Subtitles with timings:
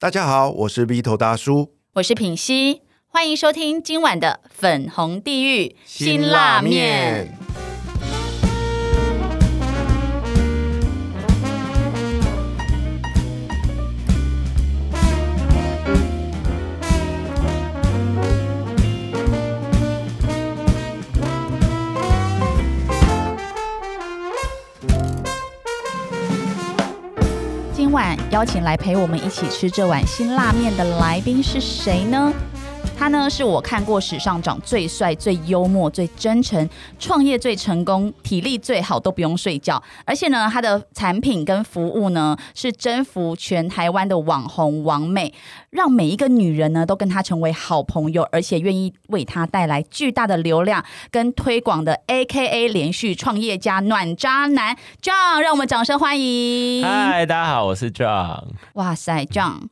[0.00, 7.36] 大家好，我是 V 头大叔，我是品溪，欢迎收听今晚的粉红地狱辛辣面。
[28.38, 32.32] 邀请来陪我们一起吃这碗辛辣面的来宾是谁呢？
[32.98, 45.32] 他呢是我看过史上长最帅、最幽默、最真诚、创业最成功、体力最好都不用睡觉，而且呢他的产品跟服务呢是征服全台湾的网红王美，
[45.70, 56.84] 让每一个女人呢都跟他成为好朋友，而且愿意为他带来巨大的流量跟推广的 A K A 连续创业家暖渣男 John，让我们掌声欢迎！
[56.84, 58.42] 嗨，大家好，我是 John。
[58.74, 59.68] 哇塞，John，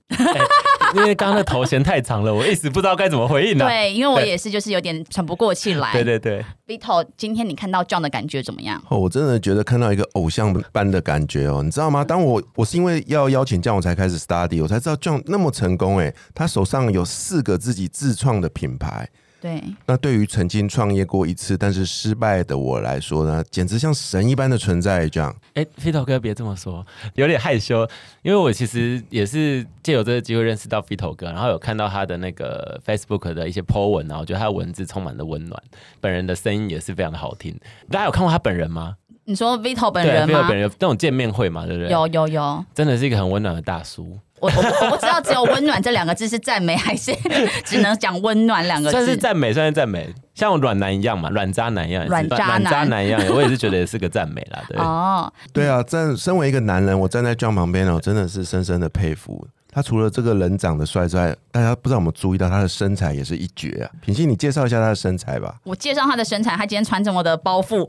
[0.95, 5.93] 因为刚刚的头衔太长了，我一时不知道该怎么回应呢、对，因为我也是就是有点喘不过气来。
[5.93, 8.83] 对对对，Vito，今天你看到 John 的感觉怎么样？
[8.89, 12.05] 哦，我真的觉得看到一个偶像般的感觉哦，你知道吗？
[12.05, 19.09] 当我我是因为要邀请 John，我才开始 study，我才知道 John 那么成功哎，他手上有四个自己自创的品牌。
[19.41, 25.09] 对，那对于曾经创业过一次但是失败的我来说呢，简直像神一般的存在。
[25.09, 26.85] 这样，哎、飞头哥别这么说，
[27.15, 27.87] 有点害羞，
[28.23, 35.63] 因为我其实也是借由这个机会认识到飞头哥，然后有看到他的那个 Facebook 的一些 po 文啊，我觉得他的文字充满了温暖，
[36.01, 37.55] 本人的声音也是非常的好听。
[37.91, 38.97] 大家有看过他本人吗？
[39.29, 40.49] 你说 Vito 本对人 Vito？
[40.49, 47.15] 本人有那种见面会嘛，对不对？，有有有，真的是一个很温暖的大叔，我我我不知道只有温暖这两个字是赞美还是
[47.65, 49.17] 只能讲温暖两个字算是。
[49.17, 54.79] 赞美，算是赞美，像我软男一样嘛，软渣男一样，软渣男渣男一样，我也是觉得是个赞美啦，对。
[54.79, 59.47] 哦，对啊，站身为一个男人，我站在 John 旁边我，真的是深深的佩服。
[59.77, 63.91] 他除了这个人长得帅之外，大家不知道有没有注意到他的身材也是一绝啊。
[64.01, 65.55] 品信，你介绍一下他的身材吧。
[65.65, 67.87] 我介绍他的身材，他今天穿着我的包覆，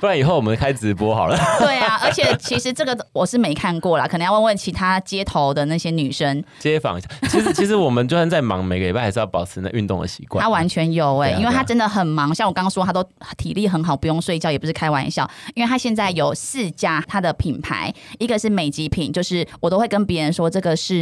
[0.00, 1.38] 不然以后我们开直播好了。
[1.62, 10.42] 对啊，而且其实这个我是没看过啦，可能要问问其他街头的那些女生，街访一下，其实其实我们就算在忙，每个礼拜还是要保持那运动的习惯。
[10.42, 13.04] 他完全有哎、对啊啊因为他真的很忙，像我刚刚说，他都
[13.36, 15.30] 体力很好，不用睡觉，也不是开玩笑。
[15.54, 20.95] 因为他现在有四家他的品牌，一个是美极品，就是我都会跟别人说这个是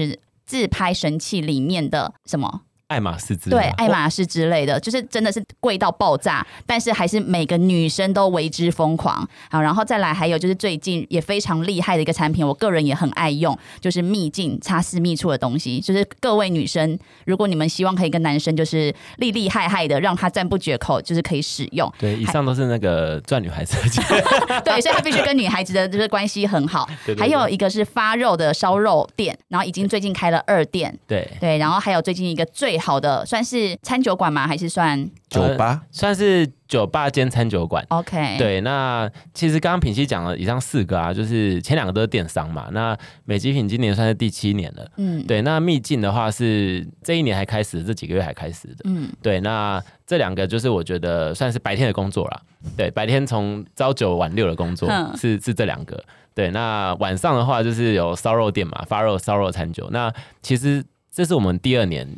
[0.46, 2.62] 自拍神器里面的什么。
[2.94, 9.28] 爱马仕之类的对，爱马仕之类的，就是真的是贵到爆炸，但是还是每个女生都为之疯狂。
[9.50, 15.80] 好，然后再来还有就是最近也非常厉害的一个产品，我个人也很爱用，就是秘境擦私密处的东西。
[15.80, 16.96] 就是各位女生，
[17.26, 21.92] 如果你们希望可以跟男生就是厉厉害害的，让他赞不绝口，就是可以使用。
[21.98, 24.04] 对，以上都是那个赚女孩子的钱。
[24.64, 26.88] 对，所以他必须跟女孩子的就是关系很好。
[27.04, 30.96] 对对对还有一个是发肉的烧肉店，然后已经最近开了二店。
[31.08, 34.46] 对，对，然后还有最近一个最好的算是餐酒馆吗？
[34.46, 37.82] 还是算酒吧，算是酒吧兼餐酒馆。
[37.88, 42.68] OK？，对，那其实刚刚品熙讲了以上四个啊，就是前两个都是电商嘛。
[42.72, 44.86] 那美极品今年算是第七年了。
[44.98, 48.76] 嗯，对，那秘境的话是这一年还开始，这几个月还开始的。
[48.84, 52.42] 嗯，对，那这两个就是我觉得算是白天的工作啦。
[52.76, 55.98] 对，白天从朝九晚六的工作嗯是是这两个。
[56.34, 59.88] 对，那晚上的话就是有烧肉店嘛，发肉烧肉餐酒。
[59.90, 60.12] 那
[60.42, 62.08] 其实这是我们第二年，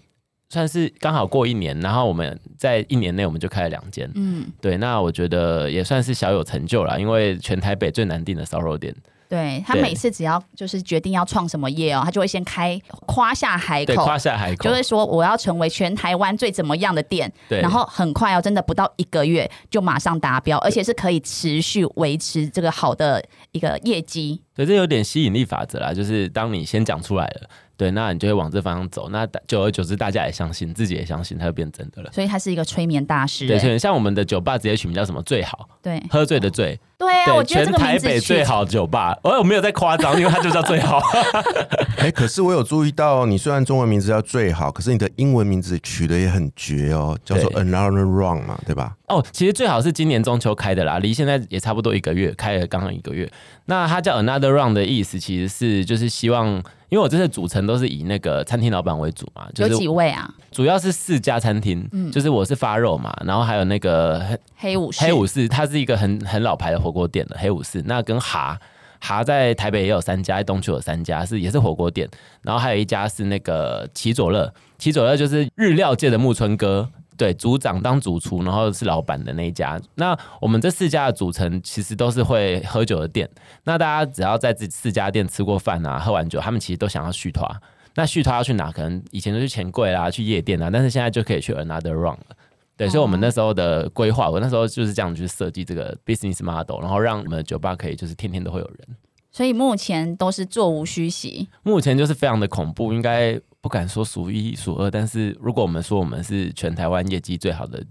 [0.49, 4.11] 算是刚好过一年，然后我们在一年内我们就开了两间。
[4.15, 8.95] 嗯，对，那我觉得也算是小有成就了，因为全台北最难订的烧肉店，
[9.29, 14.65] 对他每次只要就是决定要创什么业哦，他就会先开夸下海，口，夸下海口。
[14.65, 23.21] 就，会说我要成为全台湾最怎么样的店，对，然后很快哦，真的不到一个月就马上达标，而且是可以持续维持这个好的
[23.51, 24.41] 一个业绩。
[24.55, 32.11] 对，这有点吸引力法则啦，就是当你先讲出来了，对，那你就会往这方向走，那久而久之，大家也相信，自己也相信，它就变真的了。
[32.13, 41.01] 所以他是一个催眠大师、对，欸所以像我们的酒吧直接取名叫什么最好，对喝醉的醉，对啊，我，觉得台北最好酒吧，哦我没有在夸张，因为它就叫最好。
[41.99, 48.97] 哎、可是我有注意到，你虽然中文名字叫最好，可是你的英文名字取得也很绝哦，叫做 Another Wrong 嘛，对吧？
[49.09, 53.31] 哦，其实最好是今年中秋开的啦，离现在也差不多一个月，开了刚刚一个月。
[53.67, 60.33] 那它叫 Another Round 的意思，其实是就是希望，因为我这次组成都是以那个餐厅老板为主嘛，就有几是位啊？
[60.53, 67.83] 主要是四家餐厅，嗯就是我是发肉嘛，然后还有那个黑武士，黑武士，它是一个很很老牌的火锅店的黑武士。
[67.87, 68.59] 那跟哈
[69.01, 72.09] 哈在台北也有三家，在东区有三家，是也是火锅店。
[72.43, 76.89] 然后还有一家是那个齐佐乐，齐佐乐就是日料界的木村哥。
[77.17, 79.81] 对，组长当主厨，然后是老板的那一家。
[79.95, 83.29] 那我们这四家的组成其实都是会喝酒的店。
[83.65, 87.51] 那大家只要在这四家店吃过饭啊，喝完酒，他们其实都想要续团。
[87.95, 88.71] 那续团要去哪？
[88.71, 92.37] 可能以前都去钱柜啦、去夜店啊，但是现在就可以去 Another Run 了。
[92.77, 98.89] 对，所以我们那时候的规划，我那时候就是这样去设计这个 business model，然后让我们的酒吧可以就是天天都会有人。
[99.33, 101.49] 所以目前都是座无虚席。
[101.63, 107.83] 目前就是非常的恐怖，应该不敢说数一数二，但是如果我们说我们是全台湾业绩最好的。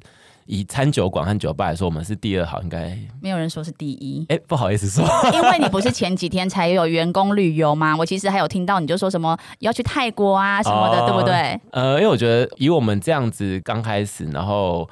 [0.46, 4.26] 以餐酒馆和酒吧来说，我们是第二好，应该没有人说是第一。
[4.30, 7.94] 哎，不好意思说，因为你不是前几天才有员工旅游吗？
[7.98, 11.60] 我其实还有听到你就说什么要去泰国啊什么的，对不对？
[11.72, 14.90] 呃，因为我觉得以我们这样子刚开始，然后。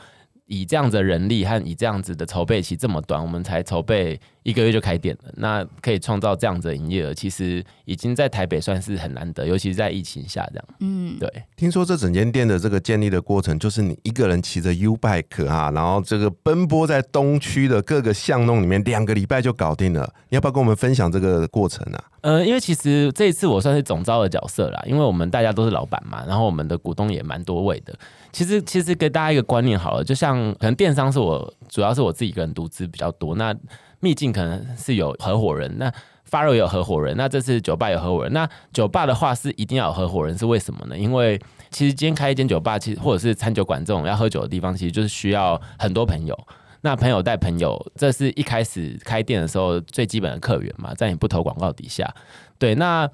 [0.47, 10.65] 以这样子的人力和以这样子的筹备期这么短，我们才筹备一个月就开店了，那可以创造这样子的营业额，其实已经在台北算是很难得，尤其是在疫情下这样。
[10.79, 11.29] 嗯，对。
[11.55, 20.13] 听说这整间店的这个建立的过程，就是你一个人骑着 U bike 啊，然后这个奔波在东区的各个巷弄里面，两个礼拜就搞定了。
[20.29, 22.03] 你要不要跟我们分享这个过程啊？
[22.21, 27.93] 呃，因为其实这一次我算是总招的角色啦，因为我们大家都是老板嘛，然后我们的股东也蛮多位的。
[28.31, 33.55] 其实，其实给大家一个观念好了，就像可能电商是我主要是我自己一个人独资比较多，那
[34.03, 35.89] 秘境可能是有合伙人，那
[36.25, 40.97] 发肉有合伙人，那这次酒吧有合伙人，那酒吧的话是一定要有合伙人，是为什么呢？
[40.97, 41.39] 因为
[41.71, 46.37] 其实今天开一间酒吧，其实或者是餐酒馆这种要喝酒的地方，其实就是需要很多朋友。
[46.81, 52.13] 那朋友带朋友，这是一开始开店的时候最基本的客源嘛，在你不投广告底下，
[52.59, 52.75] 对。
[52.75, 53.09] 那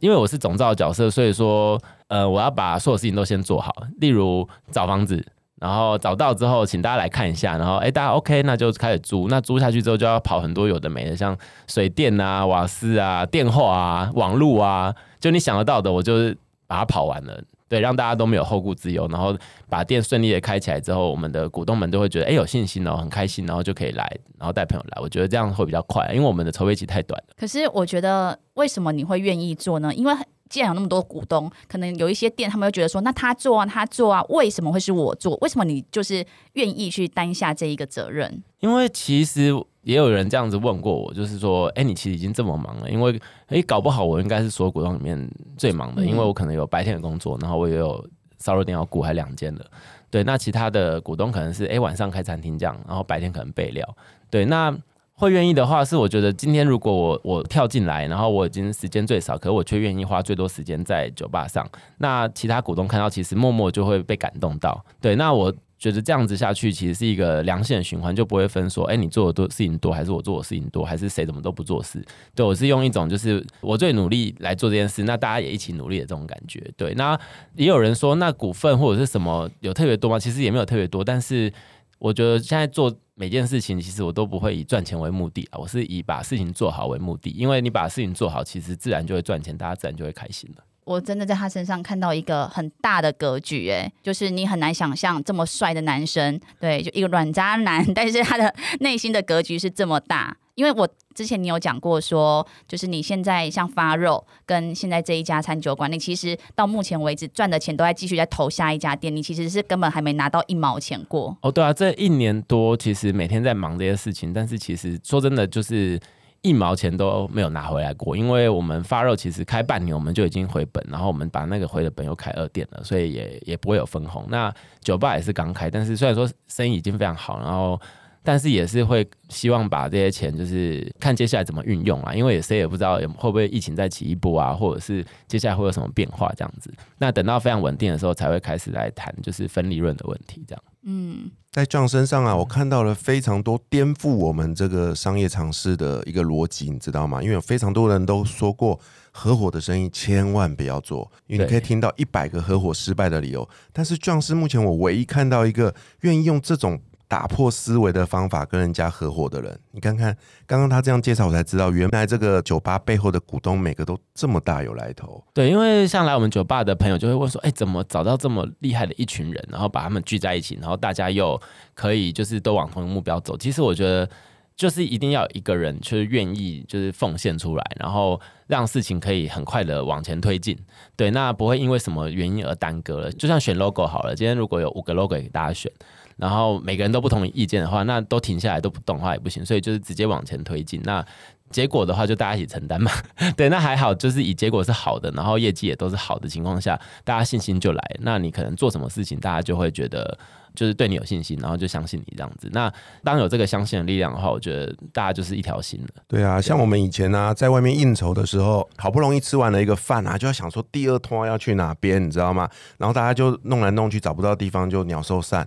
[0.00, 5.24] 因为我是总造角色，所以说，呃，我要把所有事情都先做好，例如找房子，
[5.64, 9.28] 然后找到之后，请大家来看一下，然后，哎，大家 OK，那就开始租。
[9.28, 11.34] 那租下去之后，就要跑很多有的没的，像
[11.66, 17.42] 水电啊、瓦斯啊、电话啊、网络啊，就你想得到的，我就是把它跑完了。
[17.66, 19.34] 对，让大家都没有后顾之忧，然后
[19.70, 24.06] 把店顺利的开起来之后，我们的股东们都会觉得哎有信心哦，很开心，然后就可以来，
[24.38, 25.00] 然后带朋友来。
[25.00, 27.34] 我觉得这样会比较快，因为我们的筹备期太短了。
[27.38, 29.94] 可是我觉得为什么你会愿意做呢？
[29.94, 30.12] 因为
[30.54, 35.36] 既然有那么多股东，可能有一些店他们会觉得说，那他做啊，他做啊，为什么会是我做？
[35.40, 38.40] 为什么你就是愿意去担下这一个责任？
[38.60, 39.52] 因为其实。
[39.82, 48.02] 也有人这样子问过我，就是说，哎，你其实已经这么忙了，因为，哎，搞不好我应该是所有股东里面最忙的，因为我可能有白天的工作，然后我也有
[48.38, 49.70] 烧肉店要顾，还两间的，
[50.08, 53.86] 对，那其他的股东可能是，哎，晚上开餐厅这样，然后白天可能备料，
[54.30, 54.74] 对，那
[55.14, 61.68] 会愿意的话，是我觉得今天如果我我跳进来，然后我已经时间最少，可我却愿意花最多时间在酒吧上，
[61.98, 65.54] 那其他股东看到，其实默默就会被感动到，对，那我。
[65.76, 72.02] 觉得这样子下去，其实是一个良性的循环，就不会分说，哎，你做的多事情多，还是我做的事情多，还是谁怎么都不做事？
[72.34, 76.62] 对我是用一种就是我最努力来做这件事，那大家也一起努力的这种感觉。
[76.74, 77.18] 对，那
[77.56, 80.18] 也有人说，那股份或者是什么有特别多吗？
[80.18, 81.52] 其实也没有特别多，但是
[81.98, 90.64] 我觉得现在做 每件事情，其实我都不会以赚钱为目的啊，我是以把事情做好为目的，因为你把事情做好，其实自然就会赚钱，大家自然就会开心了。
[90.84, 100.36] 我真的在他身上看到一个很大的格局，哎，就是你很难想象这么帅的男生，对，就一个软渣男， 但是他的内心的格局是这么大。
[100.54, 111.36] 因为我之前你有讲过说，就是你现在像发肉跟现在这一家餐酒馆，你其实到目前为止赚的钱都在继续在投下一家店，你其实是根本还没拿到一毛钱过。
[111.42, 116.00] 哦，对啊，这一年多其实每天在忙这些事情，但是其实说真的就是。
[116.46, 124.26] 一毛钱都没有拿回来过，因为我们发肉其实开半年我们就已经回本，然后我们把那个回的本又开二店了，所以也也不会有分红。
[124.28, 127.80] 那酒吧也是刚开，但是虽然说生意已经非常好，然后
[128.26, 136.72] 但是也是会希望把这些钱就是看接下来怎么运用啊，因为谁也不知道会不会疫情再起一波啊，或者是接下来会有什么变化这样子。
[136.96, 140.62] 那等到非常稳定的时候，才会开始来谈就是分利润的问题这样。
[140.86, 147.22] 嗯，在 John 身上啊，我看到了非常多颠覆我们这个商业常识的一个逻辑，你知道吗？
[147.22, 148.80] 因为有非常多人都说过，
[149.12, 153.46] 合伙的生意千万不要做，因为你可以听到一百个合伙失败的理由。
[153.70, 156.80] 但是 John 是目前我唯一看到一个愿意用这种。
[157.14, 160.16] 打破思维的方法跟人家合伙的人，你看看
[160.48, 165.22] 刚刚他这样介绍，我才知道原来这个酒吧背后的股东每个都这么大有来头。
[165.32, 171.40] 对，因为像来我们酒吧的朋友就会问说，哎，怎么找到这么厉害的一群人，然后把他们聚在一起，然后大家又
[171.72, 173.36] 可以就是都往同一个目标走？
[173.36, 174.10] 其实我觉得
[174.56, 180.58] 就是一定要一个人就是愿意就是奉献出来，然后让事情可以很快的往前推进。
[180.96, 183.12] 对，那不会因为什么原因而耽搁了。
[183.12, 185.70] 就像选 logo 好了，今天如果有五个 logo 给大家选。
[186.16, 190.80] 然后每个人都不同意意见的话，那都停下来都不动的话也不行，所以就是直接往前推进。
[190.84, 191.04] 那
[191.50, 192.90] 结果的话就大家一起承担嘛。
[193.36, 197.96] 对，那还好，就是以结果是好的，然后业绩也都是好的情况下，大家信心就来。
[198.00, 200.18] 那你可能做什么事情，大家就会觉得。
[200.54, 202.48] 就是对你有信心，然后就相信你这样子。
[202.52, 205.88] 那当有这个相信的力量的话，我觉得大家就是一条心了。
[206.06, 212.48] 对啊，像我们以前呢，在外面应酬的时候，好不容易吃完了一个饭啊，就要想说第二拖要去哪边，你知道吗？
[212.78, 215.44] 然后大家就弄来弄去找不到地方，就鸟兽散。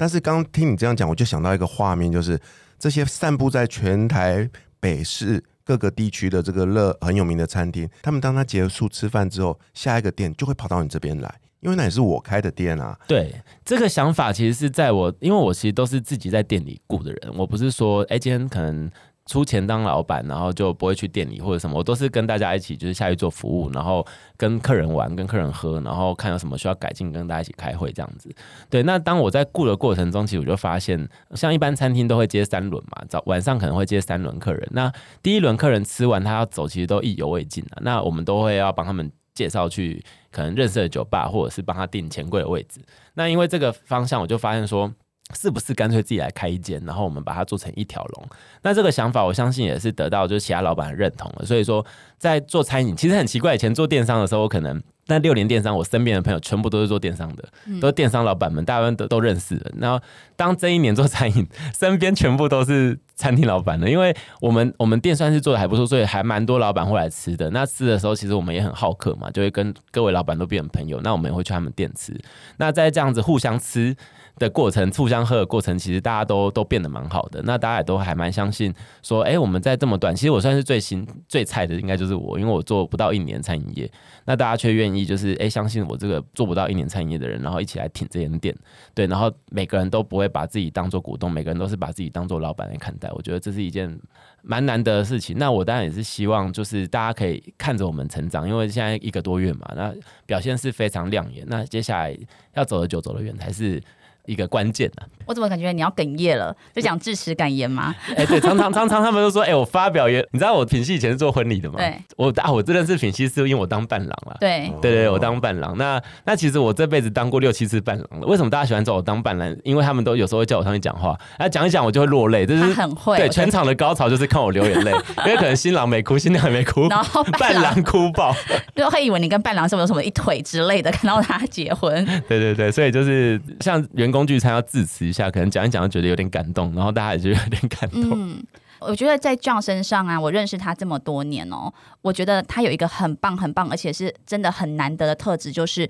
[0.00, 2.40] 但是刚听你这样讲，我就想到一个画面，就是
[2.78, 4.48] 这些散布在全台
[4.80, 11.30] 北市各个地区的这个乐很有名的餐厅，他们当他结束吃饭之后，下一个店就会跑到你这边来。
[11.60, 12.98] 因为那也是我开的店啊。
[13.06, 13.30] 对，
[13.62, 18.90] 这个想法其实是在我，因为我其实都是自己在店里雇的人，我不是说，哎，今天可能
[19.30, 24.04] 出钱当老板，然后就不会去店里或者什么，我都是跟大家一起就是下去做服务，然后
[24.36, 28.28] 跟客人玩，跟客人喝，然后看有什么需要改进，跟大家一起开会这样子。
[28.68, 39.08] 对，那当我在雇的过程中，其实我就发现，像一般餐厅都会接三轮嘛，早晚上可能会接三轮客人，那第一轮客人吃完他要走，其实都意犹未尽啊，那我们都会要帮他们。
[39.32, 42.78] 介绍去可能认识的酒吧，或者是帮他订钱柜的位置。
[43.14, 44.92] 那因为这个方向，我就发现说，
[45.34, 48.28] 是不是干脆自己来开一间，然后我们把它做成一条龙？
[48.62, 51.46] 那这个想法，我相信也是得到就是其他老板认同了。
[51.46, 51.84] 所以说，
[52.18, 54.82] 在做餐饮，其实很奇怪，以前做电商的时候，我可能。
[55.10, 57.44] 那六年电商，我身边的朋友全部都是做电商的，
[57.80, 59.70] 都是电商老板们，大部分都都认识的。
[59.76, 60.00] 然后
[60.36, 61.44] 当这一年做餐饮，
[61.76, 67.50] 身边全部都是餐厅老板的，因为我们我们店算是做的还不错，所以还蛮多老板会来吃的。
[67.50, 71.00] 那吃的时候，其实我们也很好客嘛，就会跟各位老板都变成朋友。
[71.02, 72.18] 那我们也会去他们店吃。
[72.58, 73.96] 那在这样子互相吃。
[74.38, 77.42] 的过程，互相喝的过程，其实大家都都变得蛮好的。
[77.44, 83.90] 那大家也都还蛮相信，说，哎，我们在这么短，其实我算是最新最菜的，应该就是我，因为我做不到一年餐饮业，
[84.24, 88.56] 那大家却愿意就是，哎，相信我这个做不到一年餐饮业的人，然后一起来挺这间店，
[88.94, 93.10] 对，然后每个人都不会把自己当做股东，每个人都是把自己当做老板来看待。
[93.12, 93.98] 我觉得这是一件
[94.42, 95.36] 蛮难得的事情。
[95.38, 99.94] 那我当然也是希望，就是大家可以看着我们成长，因为现在一个多月嘛，那
[100.26, 101.44] 表现是非常亮眼。
[101.48, 102.16] 那接下来
[102.54, 103.82] 要走的久，走的远，才是。
[104.30, 105.06] 一个关键啊。
[105.26, 106.54] 我怎么感觉你要哽咽了？
[106.74, 107.94] 就讲致辞感言吗？
[108.16, 111.76] 哎，对，常常常常他们都说，哎，我发表言，你知道我品系以前是做婚礼的嘛？
[111.78, 114.36] 对，我啊，我真的是品系是因为我当伴郎了。
[114.40, 115.76] 对，对对，我当伴郎。
[115.78, 118.26] 那那其实我这辈子当过六七次伴郎了。
[118.26, 119.56] 为什么大家喜欢找我当伴郎？
[119.62, 123.16] 因为他们都有时候会叫我上去讲话，啊，讲一讲我就会落泪，就是很会。
[123.16, 124.90] 对，全场的高潮就是看我流眼泪，
[125.24, 128.34] 因为可能新郎没哭，新娘也没哭，然后伴郎哭爆，
[128.74, 132.04] 就会以为你跟伴郎是不是有什么一腿之类的，看到他结婚。
[132.26, 135.06] 对对对，所以就是像员工工具餐要致辞。
[135.06, 138.10] 一下，可能讲一讲，觉得有点感动，然后大家也觉得有点感动。
[138.12, 138.44] 嗯，
[138.80, 141.72] 我觉得在 John 身上啊，我认识他这么多年哦，
[142.02, 145.88] 我觉得他有一个很棒、很棒，而且是真的很难得的特质，就是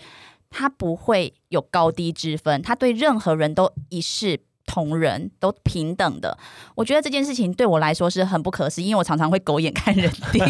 [0.49, 4.39] 他不会有高低之分，他对任何人都一视。
[4.71, 6.39] 同人都平等的，
[6.77, 10.41] 我觉得这件事情对我来说是很不可思议，因为我常常会狗眼看人低。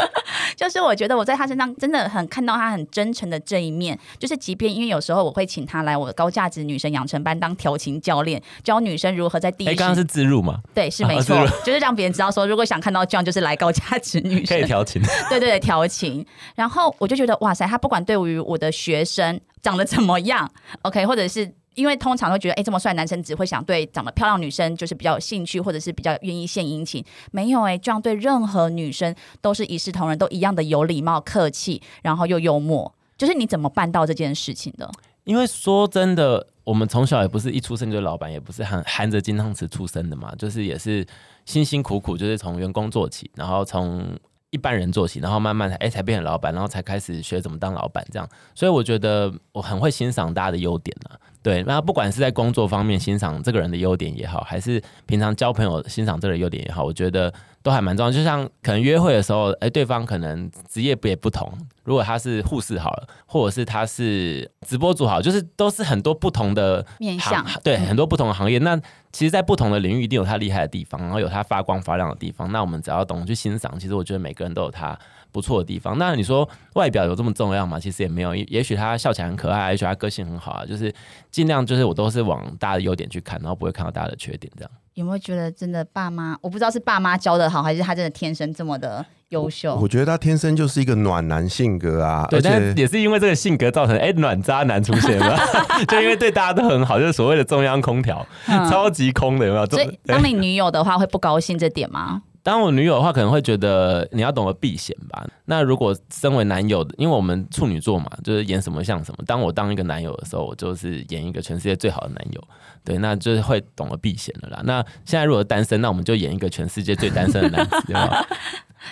[0.54, 3.98] 就是我觉得我在他身上真的很看到他很真诚的这一面。
[4.18, 9.68] 就是即便因为有时候我会请他来我的高价值女生养成班当调情教练，教女生如何在第一。
[9.68, 10.60] 哎，刚刚是自入嘛？
[10.74, 15.00] 对，是没错， 就是让别人知道说，如果想看到这样，就是来高价值女生 可以调情。
[15.30, 16.24] 对对对，调情。
[16.54, 20.50] 然后我就觉得哇塞，他不管对于我的学生长得怎么样
[20.82, 21.50] ，OK，或者是。
[21.74, 27.04] 因为通常会觉得，哎，这么帅男生只会想对长得漂亮女生就是比较有兴趣，或者是比较愿意献殷勤。
[27.30, 32.92] 没有哎，这样对任何女生都是一视同仁，都一样的有礼貌、客气，然后又幽默。
[33.16, 34.90] 就是你怎么办到这件事情的？
[35.24, 41.06] 因为说真的，我们从小也不是一出生就是老板，也不是含含着金汤匙出生的嘛，就是也是
[41.44, 44.18] 辛辛苦苦，就是从员工做起，然后从
[44.50, 48.28] 一般人做起，然后慢慢才哎才变成老板，然后才开始学怎么当老板这样。
[48.54, 51.16] 所以我觉得我很会欣赏大家的优点呢。
[51.42, 57.32] 对，那不管是在工作方面欣赏这个人的优点也好，还是平常交朋友欣赏这个优点也好，我觉得
[57.62, 58.12] 都还蛮重要。
[58.12, 68.58] 就像可能约会的时候，哎，对方可能职业也不同，如果他是护士好了，或者是他是直播主好，就是都是很多不同的面向，对，很多不同的行业。
[68.60, 68.76] 那
[69.10, 72.52] 其实，在不同的领域一定有他厉害的地方，然后有他发光发亮的地方。
[72.52, 74.96] 那我们只要懂得去欣赏，其实我觉得每个人都有他。
[75.32, 77.80] 不错的地方，那你说外表有这么重要吗？
[77.80, 80.94] 其实也没有，也许他笑起来很可爱，也许他个性很好啊，就是
[81.30, 84.52] 尽量就是我都是往大家的优点去看，然后不会看到大家的缺点。
[84.56, 86.36] 这样有没有觉得真的爸妈？
[86.42, 89.74] 我不知道是爸妈教的好，还是他真的天生这么的优秀？
[89.76, 95.38] 我觉得他天生就是一个暖男性格啊，对，但也是因为这个性格造成哎暖渣男出现了，
[95.88, 99.64] 就因为对大家都很好，就是所谓的中央空调，超级空的有没有？
[99.64, 102.20] 所以 当你女友的话会不高兴这点吗？
[102.42, 105.24] 当我女友的话，可能会觉得你要懂得避嫌吧。
[105.44, 109.24] 那如果身为男友的，因为我们处女座嘛，就是演什么像什么。
[109.24, 112.48] 当我当一个男友的时候，我就是演一个全世界最好的男友，
[112.84, 114.60] 对，那就是会懂得避嫌的啦。
[114.64, 118.26] 那现在如果单身，那我们就演一个全世界最单身的男子，对吧？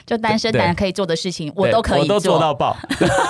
[0.06, 2.76] 就单身男人可以做的事情，我都可以做到爆。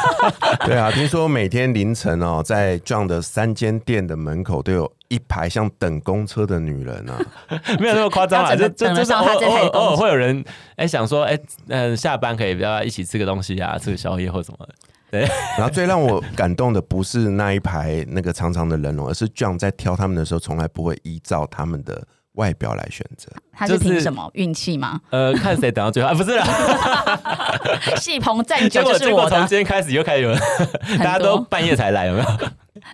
[0.67, 7.19] 对啊，听说每天凌晨哦，在 John 的三间店的门口都有一排像等公车的女人啊，
[7.81, 10.45] 没有那么夸张啊，就就就是偶尔偶尔会有人
[10.77, 11.39] 哎想说哎
[11.69, 14.69] 嗯下班可以不要一起吃个东西啊，吃个宵夜或什么。
[15.11, 15.23] 对，
[15.59, 22.01] 然后最让我感动的不是那一排那个长长的人龙，而是 John 在挑他们的时候，从来不会依照他们的。
[22.35, 25.01] 外表来选择，他是凭什么运气吗？
[25.11, 26.47] 呃，看谁等到最后，不是啦。
[27.97, 30.35] 戏棚站久就是我从今天开始又开始有，
[30.99, 32.27] 大家都半夜才来，有没有？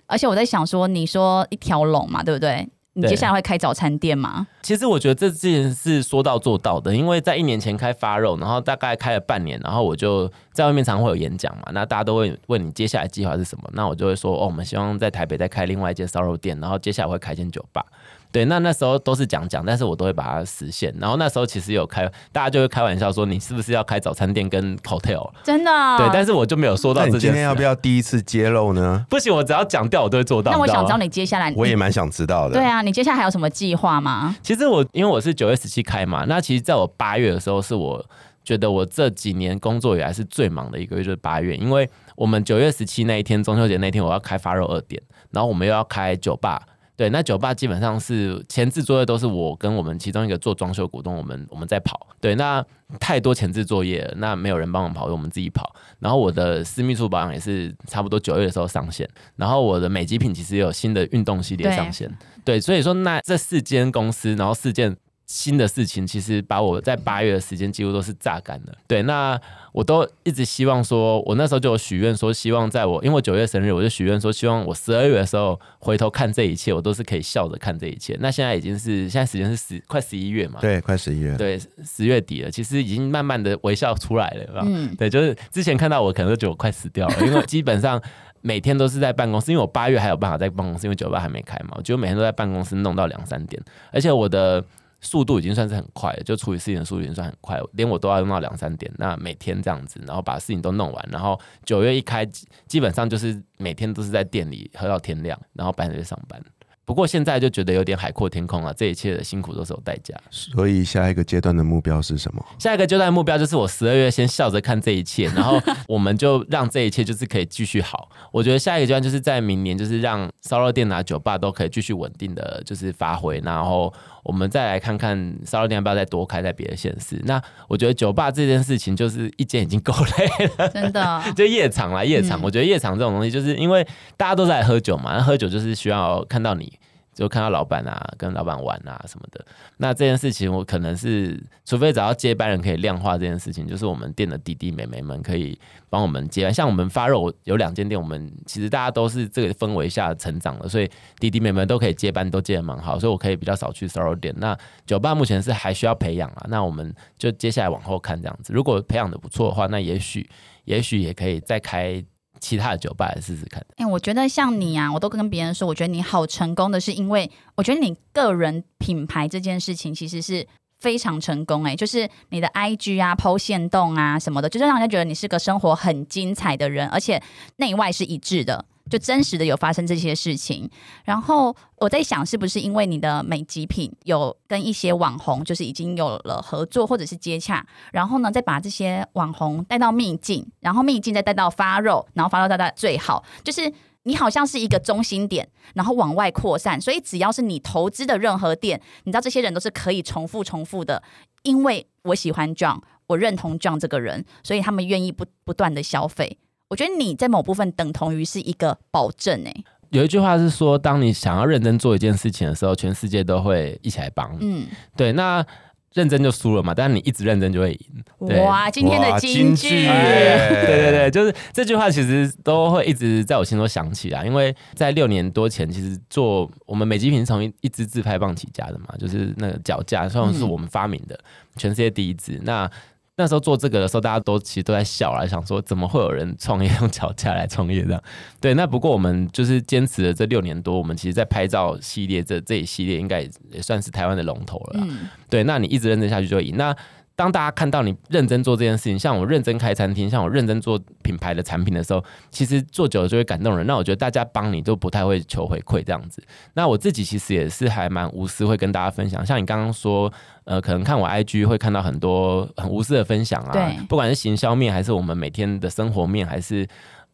[0.07, 2.67] 而且我在想说，你说一条龙嘛，对不对？
[2.93, 4.47] 你接下来会开早餐店吗？
[4.63, 17.85] 其实我觉得这件事说到做到的，因为在一年前开发肉，然后大概开了半年，然后我就在外面常会有演讲嘛，那大家都会问你接下来计划是什么，那我就会说哦，我们希望在台北再开另外一间烧肉店，然后接下来会开间酒吧。
[18.31, 20.93] 对，那那时候都是讲讲，但是我都会把它实现。
[20.99, 25.31] 然后那时候其实有开，大家就会开玩笑说，你是不是要开早餐店跟 hotel？
[25.43, 25.71] 真的？
[25.97, 27.05] 对，但是我就没有说到。
[27.05, 29.05] 你今天要不要第一次揭露呢？
[29.09, 30.51] 不行，我只要讲掉，我都会做到。
[30.51, 32.55] 那我想知道你接下来，我也蛮想知道的。
[32.55, 34.35] 对啊，你接下来还有什么计划吗？
[34.43, 38.05] 其实我因为我是九月十七开嘛，那其实在我八月的时候，是我
[38.43, 46.61] 觉得我这几年工作以来是最忙的一个月，就是八月，因为我们九月十七那一天中秋节那天，我要开发肉二点，然后我们又要开酒吧。
[46.97, 52.07] 对，那酒吧基本上是前置作业都是我跟我们其中一个做装修股东，我们我们在跑。
[52.19, 52.65] 对，那
[52.99, 55.75] 太多前置作业了，那没有人帮我们跑，我们自己跑。
[55.99, 62.11] 然后我的私密处保养也是差不多九月的时候上线，然后我的美极品其实也有新的运动系列上线。
[62.43, 64.97] 对，所以说那这四间公司，然后四件。
[65.27, 68.73] 新的事情其实把我在八月的时间几乎都是榨干了。
[68.87, 69.37] 对，那
[69.73, 78.17] 我都一直希望说，我那时候就有许愿说，希望在我因为我九月生日，我就许愿说，希望我十二月的时候回头看这一切，我都是可以笑着看这一切。
[78.21, 80.61] 那现在已经是现在时间是十快十一月嘛？
[80.61, 81.35] 对，快十一月。
[81.35, 88.01] 对，十月底了，其实已经慢慢的微笑出来了，嗯，对，就是之前看到我可能都觉得我快死掉了，因为基本上
[88.39, 94.63] 每天都是在办公室，因为我八月还有办法在办公室，因为酒吧还没开嘛，我就每天都在办公室弄到两三点，而且我的。
[95.01, 98.91] 速度已经算是很快了，就处理事情的速度已经算很快，连我都要用到两三点。
[98.97, 102.25] 那每天这样子，然后把事情都弄完，然后九月一开，
[102.67, 106.41] 基本上就是每天都是在店里喝到天亮，然后半夜上班。
[106.83, 110.15] 不过现在就觉得有点海阔天空了，这一切的辛苦都是有代价。
[110.31, 112.41] 所以下一个阶段的目标是什么？
[112.57, 118.09] 下一个阶段的目标就是我十二月先笑着看这一切，然后我们就让这一切就是可以继续好。
[118.31, 123.93] 我觉得下一个阶段就是在明年，就是让烧肉店啊、酒吧都可以继续稳定的就是发挥，然后
[124.27, 127.19] 我们再来看看烧肉店要不要再多开在别的县市。
[127.23, 131.23] 那我觉得酒吧这件事情就是一间已经够累了，真的。
[131.35, 133.87] 就夜场啦，夜场，我觉得夜场这种东西就是因为
[134.17, 136.77] 大家都在喝酒嘛，那喝酒就是需要看到你。
[137.17, 139.43] 就看到老板啊，跟老板玩啊什么的。
[139.77, 146.51] 那这件事情，我可能是除非找到接班人可以量化这件事情，就是我们店的弟弟妹妹们可以帮我们接。
[146.53, 150.87] 像我们发肉有两间店，我们其实大家都是这个氛围下成长的，所以
[151.19, 152.99] 弟弟妹妹都可以接班，都接的蛮好。
[152.99, 154.31] 所以我可以比较少去烧肉店。
[154.37, 158.53] 那酒吧目前是还需要培养啊，那我们就接下来往后看这样子。
[158.53, 160.29] 如果培养的不错的话，那也许
[160.65, 162.05] 也许也可以再开。
[162.39, 163.65] 其他的酒吧来试试看。
[163.77, 170.47] 哎，我觉得像你啊，我都跟别人说，我觉得你好成功的是因为，我觉得你个人品牌这件事情其实是
[170.79, 171.63] 非常成功。
[171.63, 177.21] 哎，就是你的 IG 啊、抛线洞啊什么的，就是让人家觉得你是个生活很精彩的人，而且
[177.57, 178.65] 内外是一致的。
[178.89, 180.69] 就真实的有发生这些事情，
[181.03, 193.71] 然后我在想，是不是因为你的美极品有跟一些网红，就是已经有了合作或者是接洽，然后呢，再把这些网红带到秘境，然后秘境再带到发肉，然后发肉带到最好，就是
[194.03, 201.03] 你好像是一个中心点，然后往外扩散，所以只要是你投资的任何店，你知道这些人都是可以重复重复的，
[201.43, 206.37] 因为我喜欢 John，我认同 John 这个人，所以他们愿意不不断的消费。
[206.69, 209.63] 我觉得你在某部分等同于是一个保证诶。
[209.89, 214.37] 有一句话是说，当你想要认真做一件事情的时候，全世界都会一起来帮你。
[214.41, 215.45] 嗯，对，那
[215.93, 218.43] 认真就输了嘛，但是你一直认真就会赢。
[218.43, 231.17] 哇，今天的金句，对对对，就是这句话其实都会一直在我心中想起来，因为在六年多前，其实做我们美极品是从一一支自拍棒起家的嘛，就是那个脚架，算是我们发明的，
[231.55, 232.37] 全世界第一支。
[232.43, 232.69] 那
[233.17, 238.01] 那时候做这个的时候，大家都其实都在笑啦，想说怎么会有人创业用脚架来创业这样？
[238.39, 244.79] 对，那不过我们就是坚持了这六年多，我们其实，在拍照系列这这一系列，应该也算是台湾的龙头了。
[244.83, 246.55] 嗯，对，那你一直认真下去就赢。
[246.57, 246.75] 那
[247.15, 253.65] 当大家看到你认真做这件事情，像我认真开餐厅，像我认真做品牌的产品的时候，其实做久了就会感动人。
[253.65, 256.21] 那我觉得大家帮你都不太会求回馈这样子。
[256.53, 259.25] 那我自己其实也是还蛮无私，会跟大家分享。
[259.25, 260.13] 像你刚刚说，
[260.47, 263.53] 呃，可能看我 IG 会看到很多很无私的分享啊，
[263.87, 266.67] 不管是行销面，还是我们每天的生活面，还是。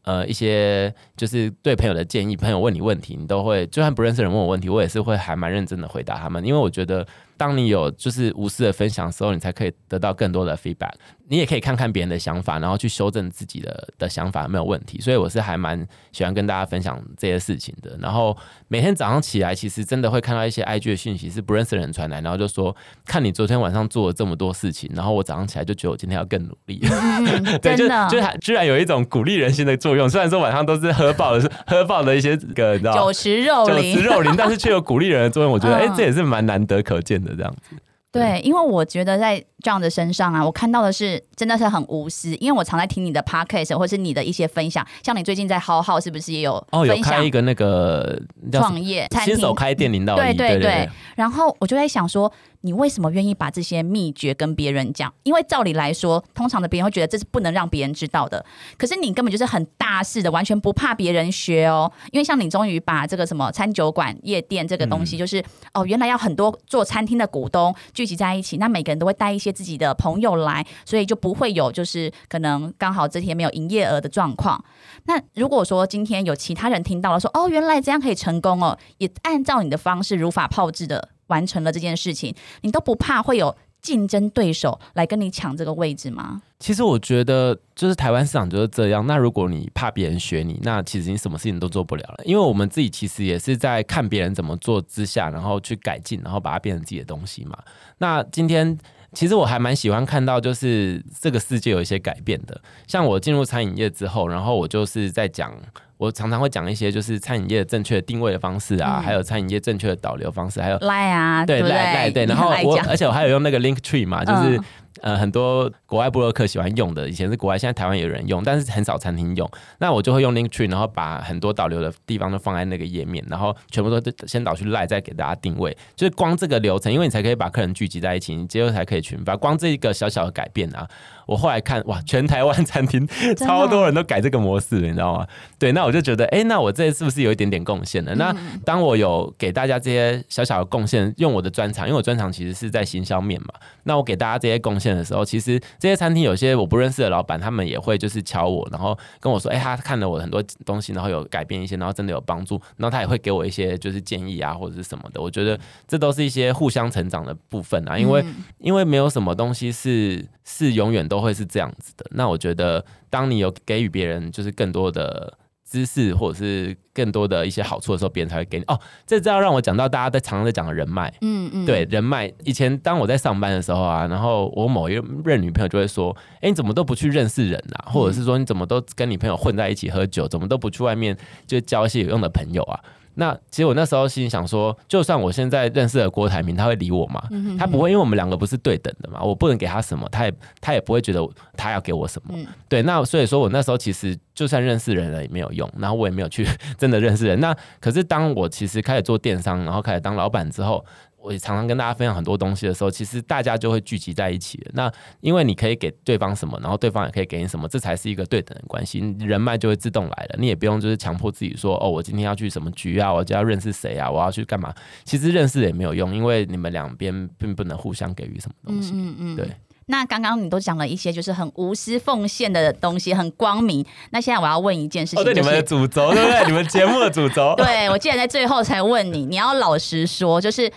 [0.06, 7.08] 呃，一些就是对朋友的建议，朋友问你问题，你都会就算不认识人问我问题，我也是会还蛮认真的回答他们，因为我觉得。
[7.38, 10.94] 当你有就是无私的分享的时候，你才可以得到更多的 feedback。
[11.30, 15.00] 你也可以看看别人的想法，然后去修正自己的的想法，没有问题。
[15.00, 17.98] 所以我是还蛮喜欢跟大家分享这些事情的。
[18.00, 26.80] 然后每天早上起来，其实真的会看到一些 IG 的讯息，是不认识的人传来，然后就说看你昨天晚上做了这么多事情，然后我早上起来就觉得我今天要更努力。
[27.64, 30.08] 对，就就居然有一种鼓励人心的作用。
[30.08, 35.52] 虽然说晚上都是喝爆的，喝爆的一些个，你知道 酒池肉林，酒池肉林，但是却有鼓励人的作用。
[35.52, 37.36] 我觉得， 哎，这也是蛮难得可见的。
[37.36, 37.76] 这样子，
[38.12, 42.36] 对，因为我觉得在这样的身上啊，我看到的是真的是很无私。
[42.36, 46.86] 因为我常在听你的 podcast 或是你的一些分享，像你最近在浩浩是不是也有哦？
[46.86, 48.22] 有开一个那个
[48.52, 50.88] 创业新手开店领导，对对对。
[51.16, 52.32] 然后我就在想说。
[52.66, 55.14] 你为什么愿意把这些秘诀跟别人讲？
[55.24, 58.46] 因为照理来说，通常的别人会觉得这是不能让别人知道的。
[58.78, 61.92] 可是你根本就是很大事的，完全不怕别人学哦。
[62.14, 74.62] 因为像你终于把这个什么餐酒馆、夜店这个东西，就是哦，原来要很多做餐厅的股东聚集在一起，那每个人都会带一些自己的朋友来，所以就不会有就是可能刚好这天没有营业额的状况。
[75.06, 81.10] 那如果说今天有其他人听到了，说哦，原来这样可以成功哦，也按照你的方式如法炮制的。
[81.28, 86.42] 完成了这件事情，你都不怕会有竞争对手来跟你抢这个位置吗？
[86.60, 89.08] 其实我觉得，就是台湾市场就是这样。
[89.08, 92.24] 那如果你怕别人学你，那其实你什么事情都做不了了。
[92.26, 97.58] 因为我们自己其实也是在看别人怎么做之下，然后去改进，然后把它变成自己的东西嘛。
[97.98, 98.78] 那今天
[99.14, 102.60] 其实我还蛮喜欢看到，就是这个世界有一些改变的。
[102.88, 105.54] 像我进入餐饮业之后，然后我就是在讲。
[105.98, 114.60] 我常常会讲一些就是餐饮业正确的定位的方式啊，还有餐饮业正确的导流方式，还有赖啊，对赖赖对，然后我而且我还有用那个 Link Tree 嘛，就是。
[115.02, 119.48] 呃，很多国外布洛克喜欢用的，以前是国外，现在台湾有人用，但是很少餐厅用。
[119.78, 125.78] 那我就会用 Linktree，然后把很多导流的地方都放在那个页面，然后全部都先导去赖，再给大家定位。
[125.96, 129.38] 就是光这个流程，因为你才可以把客人聚集在一起，你接后才可以群发。
[129.38, 130.88] 光这一个小小的改变啊，
[131.28, 135.28] 我后来看哇，全台湾餐厅超多人都改这个模式，你知道吗？
[135.60, 138.16] 对，那我就觉得，哎，那我这是不是有一点点贡献了？
[138.16, 143.50] 那当我有给大家这些小小的贡献，用我的专长，因为我专长其实是在行销面嘛，
[143.84, 155.22] 那我给大家这些贡献的时候，其实这些餐厅有些我不认识的老板，他们也会就是敲我，然后跟我说，哎，他看了我很多东西，然后有改变一些，然后真的有帮助，然后他也会给我一些就是建议啊或者是什么的。
[155.22, 158.24] 我觉得这都是一些互相成长的部分啊，因为
[158.60, 162.06] 因为没有什么东西是是永远都会是这样子的。
[162.12, 165.38] 那我觉得，当你有给予别人就是更多的。
[165.74, 168.80] 知识或者是更多的一些好处的时候，别人才会给你哦。
[169.08, 172.32] 这就要让我讲到大家在常常在讲的人脉，嗯嗯，对人脉。
[172.44, 177.90] 以前当我在上班的时候啊，然后我某一任女朋友就会说：“哎，你怎么都不去认识人啊？
[177.92, 182.80] 或者是说你怎么都跟你朋友混在一起喝酒，怎么都不去外面就交一些有用的朋友啊？”
[183.16, 187.22] 那其实我那时候心里想说，就算我现在认识了郭台铭，他会理我吗？
[187.58, 189.22] 他不会，因为我们两个不是对等的嘛。
[189.22, 192.36] 我不能给他什么，他也他也不会觉得他要给我什么。
[192.68, 196.48] 对，那所以说我那时候其实就算认识人了也没有用，然后我也没有去
[196.78, 197.40] 真的认识人。
[197.40, 200.84] 那可是当我其实开始做电商，然后开始当老板之后。
[201.24, 210.36] 我也常常跟大家分享很多东西的时候，其实大家就会聚集在一起那因为你可以给对方什么，然后对方也可以给你什么，这才是一个对等的关系，人脉就会自动来了。
[210.38, 214.74] 你也不用就是强迫自己说，哦，我今天要去什么局啊，我就要认识谁啊，我要去干嘛？
[215.06, 218.92] 其实认识也没有用，因为你们两边并不能互相给予什么东西。
[218.94, 219.36] 嗯嗯。
[219.38, 219.50] 对。
[219.86, 223.86] 那刚刚你都讲了一些就是很无私奉献的东西，很光明。
[224.12, 226.46] 那现在我要问一件事情，对你们的主轴，对不对？
[226.48, 227.54] 你们节目的主轴。
[227.60, 230.70] 对，我竟然在最后才问你，你要老实说，就是。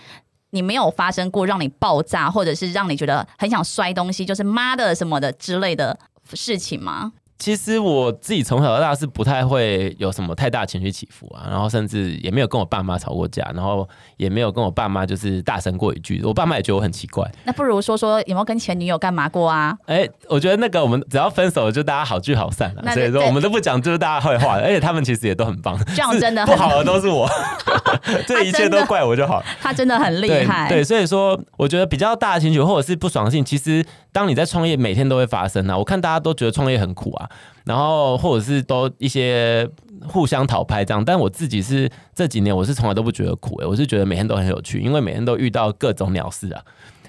[0.51, 5.97] 你没有发生过让你爆炸，或者是让你觉得很想摔东西，就是妈的什么的之类的
[6.33, 7.11] 事情吗？
[7.39, 17.29] 其实我自己从小到大是不太会有什么太大情绪起伏啊，然后甚至也没有跟我爸妈吵过架，然后也没有跟我爸妈就是大声过一句，我爸妈也觉得我很奇怪。
[17.43, 19.77] 那不如说说有没有跟前女友干嘛过啊？
[19.85, 25.77] 哎，我觉得那个我们只要分手了就大家好聚好散了，所以说我们都不讲就是大家坏话，而且他们其实也都很棒。
[25.95, 27.29] 这样真的 不好的都是我，
[28.25, 29.43] 这一切都怪我就好。
[29.61, 35.77] 他真的很厉害，对，所以说我觉得比较大的情绪或者是不爽性，其实当你在创业，每天都会发生啊。
[35.77, 37.26] 我看大家都觉得创业很苦啊。
[37.65, 39.69] 然后或者是都一些
[40.07, 46.61] 互相讨拍这样，但我自己是这几年我是从来都不觉得苦诶，我是觉得每天都很有趣，因为每天都遇到各种鸟事啊。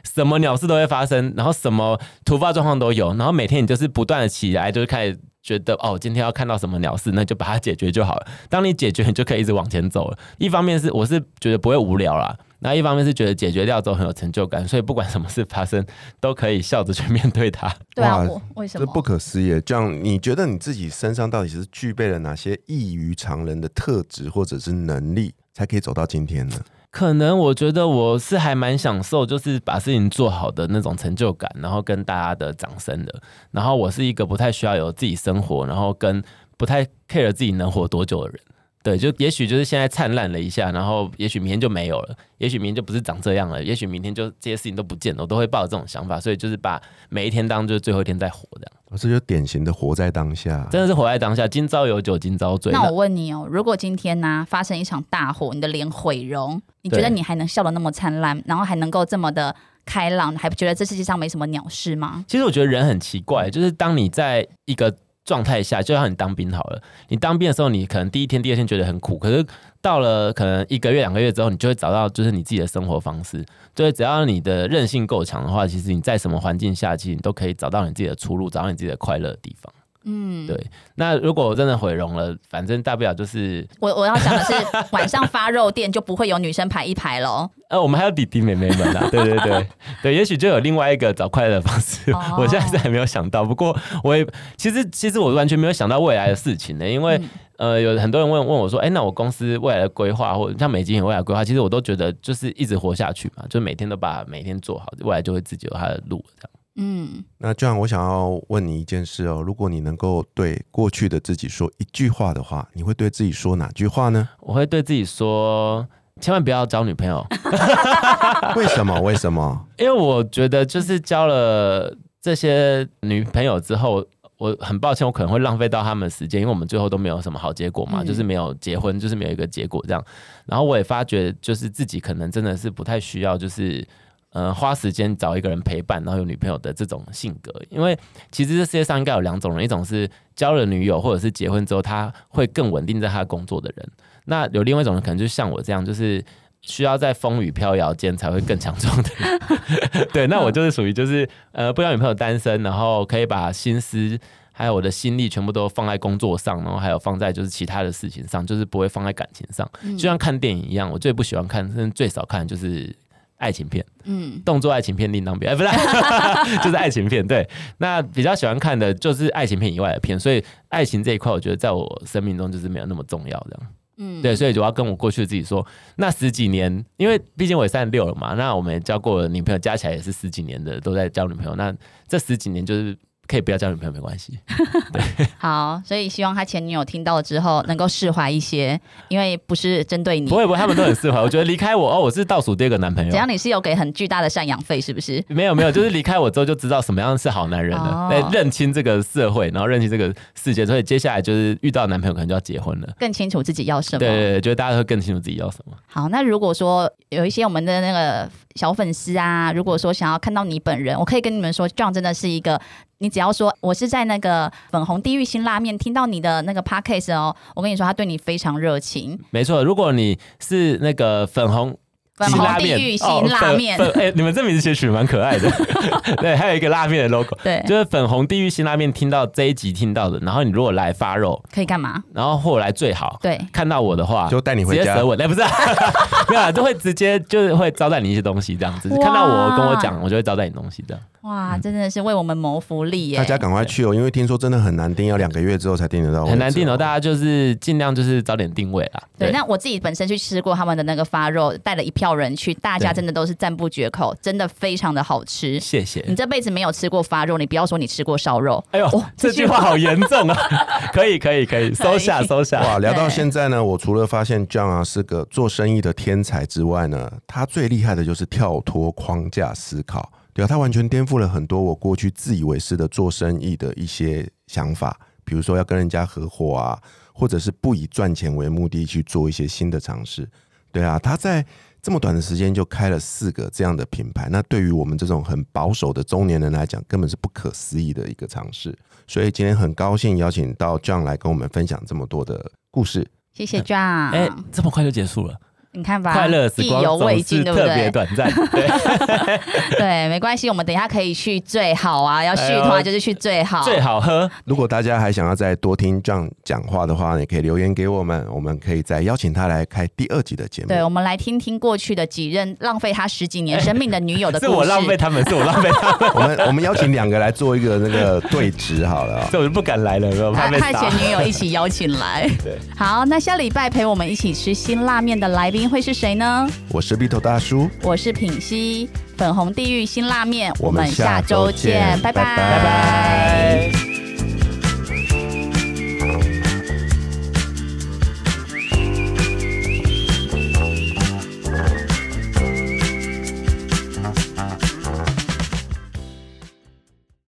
[0.04, 8.26] 什么鸟事都会发生，然后什么突发状况都有，然后每天你就是不断的起来，就是开始觉得哦，今天要看到什么鸟事，那就把它解决就好了。
[8.48, 10.18] 当你解决，你就可以一直往前走了。
[10.38, 15.84] 一方面是我是觉得不会无聊啦，那一方面是觉得解决掉之后很有成就感， 所以不管什么事发生，
[16.20, 17.72] 都可以笑着去面对它。
[17.94, 18.84] 对啊，我为什么？
[18.86, 19.60] 这不可思议。
[19.64, 26.56] 这样，你觉得你自己身上到底是具备了哪些异于常人的特质或者是能力，才可以走到今天呢？
[26.90, 33.22] 可能我觉得我是还蛮享受，就是把事情做好的那种成就感，然后跟大家的掌声的。
[33.50, 36.24] 然后我是一个不太需要有自己生活，然后跟
[36.56, 38.40] 不太 care 自己能活多久的人。
[38.82, 50.66] 对，就也许就是现在灿烂了一下，然后也许明天就没有了，也许明天就不是长这样了，也许明天就这些事情都不见了，我都会抱着这种想法，所以就是把每一天当就是最后一天在活这样，哦这就典型的活在当下。
[50.70, 52.72] 真的是活在当下，今朝有酒今朝醉。
[52.72, 62.24] 那我问你哦，如果今天呢、发生一场大火，你的脸毁容，你觉得你还能笑得那么灿烂，然后还能够这么的开朗，还不觉得这世界上没什么鸟事吗？
[62.28, 64.94] 其实我觉得人很奇怪，就是当你在一个
[65.28, 69.44] 状态下，就像你当兵好了，你当兵的时候，你可能第一天、第二天觉得很苦，可是
[69.82, 73.44] 到了可能一个月、两个月之后，你就会找到就是你自己的生活方式。
[73.74, 79.70] 对，只要你的韧性够强的话，其实你在什么环境下，其实你都可以找到你自己的出路，找到你自己的快乐地方。
[80.10, 80.58] 嗯，对，
[80.94, 84.54] 那如果我真的毁容了，反正大不了就是，我我要讲的是，
[84.90, 87.50] 晚上发肉店就不会有女生排一排喽。
[87.68, 89.66] 呃，我们还有弟弟妹妹们啊，对对对
[90.02, 92.10] 对，也许就有另外一个找快乐的方式。
[92.12, 106.50] 哦我现在是还没有想到，不过我也其实其实我完全没有想到未来的事情呢，因为、嗯呃有很多人问问我说，哎、那我公司未来的规划或者像美金有未来规划，其实我都觉得就是一直活下去嘛，就每天都把每天做好，未来就会自己有它的路这样。
[106.80, 114.28] 嗯，那这样，我想要问你一件事哦，如果你能够对过去的自己说一句话的话，你会对自己说哪句话呢？
[114.38, 115.84] 我会对自己说，
[116.20, 117.26] 千万不要交女朋友。
[118.54, 119.00] 为什么？
[119.00, 119.66] 为什么？
[119.76, 124.06] 因为我觉得就是交了这些女朋友之后，
[124.38, 130.04] 我很抱歉，我可能会浪费到他们的时间，因为我们最后都没有什么好结果嘛，嗯就是没有结婚，就是没有一个结果这样。
[130.46, 133.84] 然后我也发觉，就是自己可能真的是不太需要，就是。
[134.30, 137.98] 呃，花时间找一个人陪伴，然后有女朋友的这种性格，因为
[138.30, 143.90] 其实这世界上应该有两种人，一种是交了女友或者是结婚之后，他会更稳定在他工作的人，
[144.26, 146.22] 那有另外一种人，可能就像我这样，就是
[146.60, 150.08] 需要在风雨飘摇间才会更强壮的人。
[150.12, 154.18] 对，那我就是属于就是呃，不要女朋友单身，然后可以把心思
[154.52, 159.66] 还有我的心力全部都放在工作上，然后还有放在就是其他的事情上，就是不会放在感情上。
[159.82, 162.94] 就像看电影一样，我最不喜欢看，甚至最少看就是。
[163.38, 165.68] 爱情片，嗯，动作爱情片另当别，哎， 不是，
[166.62, 167.26] 就是爱情片。
[167.26, 167.48] 对，
[167.78, 173.70] 那比较喜欢看的就是爱情片以外的片，所以爱情这一块，我觉得在我生命中就是没有那么重要，这样。
[174.00, 181.56] 嗯对，所以我要跟我过去的自己说，那十几年，因为毕竟我也三十六了嘛，那我们也交过的女朋友加起来也是十几年的，都在交女朋友。
[181.56, 181.74] 那
[182.06, 182.96] 这十几年就是
[183.28, 184.38] 可以不要交女朋友没关系。
[184.92, 190.34] 对好，所以希望他前女友听到了之后能够释怀一些，因为不是针对你不。
[190.34, 191.20] 会不会，他们都很释怀。
[191.20, 193.26] 我觉得离开我哦，我是倒数第二个男朋友只要？
[193.26, 195.22] 你是有给很巨大的赡养费，是不是？
[195.28, 202.88] 没有没有，就是离开我之后就知道什么样是好男人了，哦、认清这个社会，然后认清这个世界，所以接下来就是遇到男朋友可能就要结婚了。
[202.98, 203.98] 更清楚自己要什么。
[203.98, 205.76] 对对对，觉得大家会更清楚自己要什么。
[205.86, 212.60] 好，那如果说有一些我们的那个小粉丝啊，如果说想要看到你本人，我可以跟你们说，John 真的是一个，
[212.98, 219.16] 你只要说我是在那个粉红地狱新拉面听到你的那个 podcast 哦，我跟你说，他对你非常热情。
[219.30, 221.78] 没错，如果你是那个粉红
[222.18, 225.48] 粉红地狱新拉面，哎、你们这名字其实取得蛮可爱的。
[226.18, 228.92] 对，还有一个拉面的 logo，对，就是粉红地狱新拉面。
[228.98, 232.02] 听到这一集听到的，然后你如果来发肉，可以干嘛？
[232.12, 235.50] 然后后来最好对，看到我的话，就带你回家直接舌吻，哎、不是、啊，
[236.28, 238.88] 没有、啊，就会直接就是会招待你一些东西这样子。
[238.88, 241.02] 哇看到我跟我讲，我就会招待你东西这样。
[241.22, 243.18] 哇，真的是为我们谋福利耶！
[243.18, 249.02] 大家赶快去哦，因为听说真的很难订，要两个月之后才订得到，很难订哦，大家就是尽量就是早点定位啦。
[249.18, 255.58] 对，那我自己本身去吃过他们的那个发肉，带了一票人去，大家真的都是赞不绝口，真的非常的好吃。
[255.60, 256.04] 谢谢。
[256.08, 258.64] 你这辈子没有吃过发肉，你不要说你吃过烧肉。
[258.70, 260.36] 哎呦，哇这句话好严重啊！
[260.92, 262.60] 可以，可以，可以，收下，收下。
[262.60, 270.12] 哇，聊到现在呢，我除了发现 John 啊是个做生意的天才之外呢，他最厉害的就是跳脱框架思考。
[270.32, 276.78] 对啊，他完全颠覆了很多我过去自以为是的做生意的一些想法，比如说要跟人家合伙啊，
[277.12, 280.28] 或者是不以赚钱为目的去做一些新的尝试。
[280.70, 281.44] 对啊，他在
[281.80, 288.76] 这么短的时间就开了四个这样的品牌，那对于我们这种很保守的中年人来讲，根本是不可思议的一个尝试。
[289.06, 293.08] 所以今天很高兴邀请到 John 来跟我们分享这么多的故事。
[293.32, 294.10] 谢谢 John。
[294.10, 295.38] 哎，这么快就结束了？
[295.72, 297.68] 你看吧，快乐时意光总犹未尽，是对不对？
[297.68, 298.32] 特别短暂。
[298.50, 303.62] 对，对，没关系，我们等一下可以去最好啊，要续的话就是去最好。
[303.62, 304.28] 最好喝。
[304.44, 310.68] 如果大家还想要再多听这样讲话的话，也可以留言给我们，我们可以再邀请他来开第二集的节目。
[310.68, 314.50] 对，我们来听听过去的几任浪费他十几年生命的女友的故事。
[314.52, 321.08] 是我浪费他们，是我浪费他们， 我们我们邀请两个来做一个那个对峙好了啊、所以我就不敢来了，我怕被打和和前。
[321.08, 322.28] 女友一起邀请来。
[322.42, 326.46] 对，好，那下礼拜陪我们一起吃辛辣面的来宾会是谁呢？
[326.68, 334.07] 我是 B 头大叔，我是品熙，粉红地狱辛辣面，我们下周见拜拜拜拜。